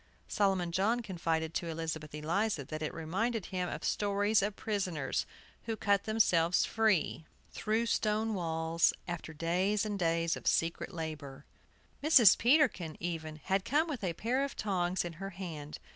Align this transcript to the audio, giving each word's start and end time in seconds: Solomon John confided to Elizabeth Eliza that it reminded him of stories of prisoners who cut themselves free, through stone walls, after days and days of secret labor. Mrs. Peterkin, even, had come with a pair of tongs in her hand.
Solomon 0.27 0.71
John 0.71 1.01
confided 1.01 1.53
to 1.53 1.67
Elizabeth 1.67 2.15
Eliza 2.15 2.63
that 2.65 2.81
it 2.81 2.91
reminded 2.91 3.45
him 3.45 3.69
of 3.69 3.83
stories 3.83 4.41
of 4.41 4.55
prisoners 4.55 5.27
who 5.65 5.75
cut 5.75 6.05
themselves 6.05 6.65
free, 6.65 7.23
through 7.51 7.85
stone 7.85 8.33
walls, 8.33 8.95
after 9.07 9.31
days 9.31 9.85
and 9.85 9.99
days 9.99 10.35
of 10.35 10.47
secret 10.47 10.91
labor. 10.91 11.45
Mrs. 12.03 12.35
Peterkin, 12.35 12.97
even, 12.99 13.35
had 13.43 13.63
come 13.63 13.87
with 13.87 14.03
a 14.03 14.13
pair 14.13 14.43
of 14.43 14.55
tongs 14.55 15.05
in 15.05 15.13
her 15.21 15.29
hand. 15.29 15.77